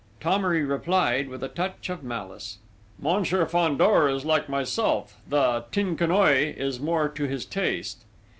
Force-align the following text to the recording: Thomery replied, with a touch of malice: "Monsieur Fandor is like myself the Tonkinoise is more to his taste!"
Thomery 0.19 0.63
replied, 0.63 1.29
with 1.29 1.43
a 1.43 1.47
touch 1.47 1.87
of 1.91 2.01
malice: 2.03 2.57
"Monsieur 2.97 3.45
Fandor 3.45 4.09
is 4.09 4.25
like 4.25 4.49
myself 4.49 5.21
the 5.29 5.65
Tonkinoise 5.71 6.57
is 6.57 6.79
more 6.79 7.07
to 7.09 7.25
his 7.27 7.45
taste!" 7.45 8.03